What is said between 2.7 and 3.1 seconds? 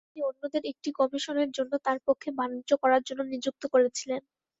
করার